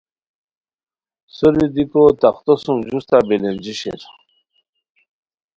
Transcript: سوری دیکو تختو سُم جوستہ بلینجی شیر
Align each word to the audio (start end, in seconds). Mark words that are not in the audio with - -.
سوری 1.35 1.65
دیکو 1.75 2.01
تختو 2.21 2.53
سُم 2.63 2.77
جوستہ 2.87 3.17
بلینجی 3.27 3.73
شیر 3.79 4.01